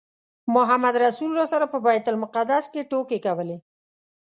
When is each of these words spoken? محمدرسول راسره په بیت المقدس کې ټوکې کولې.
محمدرسول 0.55 1.31
راسره 1.39 1.65
په 1.73 1.77
بیت 1.85 2.05
المقدس 2.11 2.65
کې 2.73 2.87
ټوکې 2.89 3.19
کولې. 3.25 3.57